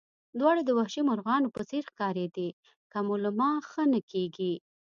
دواړه 0.39 0.61
د 0.65 0.69
وحشي 0.77 1.01
مرغانو 1.09 1.53
په 1.55 1.61
څېر 1.69 1.83
ښکارېدې، 1.91 2.49
که 2.91 2.97
مو 3.05 3.15
له 3.23 3.31
ما 3.39 3.49
ښه 3.69 3.83
نه 3.93 3.99
کېږي. 4.11 4.53